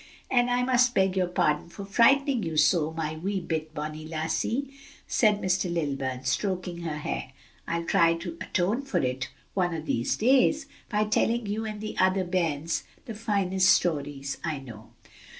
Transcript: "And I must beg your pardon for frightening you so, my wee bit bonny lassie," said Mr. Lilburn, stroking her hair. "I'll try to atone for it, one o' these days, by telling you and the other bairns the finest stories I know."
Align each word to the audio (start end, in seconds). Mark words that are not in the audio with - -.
"And 0.31 0.49
I 0.49 0.63
must 0.63 0.95
beg 0.95 1.15
your 1.15 1.27
pardon 1.27 1.69
for 1.69 1.85
frightening 1.85 2.41
you 2.41 2.57
so, 2.57 2.89
my 2.91 3.17
wee 3.17 3.39
bit 3.39 3.71
bonny 3.75 4.03
lassie," 4.03 4.73
said 5.05 5.39
Mr. 5.39 5.71
Lilburn, 5.71 6.23
stroking 6.23 6.77
her 6.79 6.97
hair. 6.97 7.31
"I'll 7.67 7.83
try 7.83 8.15
to 8.15 8.35
atone 8.41 8.81
for 8.81 8.97
it, 9.03 9.29
one 9.53 9.75
o' 9.75 9.81
these 9.81 10.17
days, 10.17 10.65
by 10.89 11.03
telling 11.03 11.45
you 11.45 11.65
and 11.65 11.81
the 11.81 11.95
other 11.99 12.23
bairns 12.23 12.83
the 13.05 13.13
finest 13.13 13.69
stories 13.69 14.39
I 14.43 14.57
know." 14.57 14.89